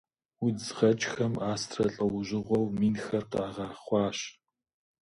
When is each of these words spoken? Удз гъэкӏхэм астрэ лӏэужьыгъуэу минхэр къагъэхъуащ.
Удз 0.45 0.65
гъэкӏхэм 0.77 1.33
астрэ 1.53 1.85
лӏэужьыгъуэу 1.95 2.65
минхэр 2.79 3.23
къагъэхъуащ. 3.31 4.19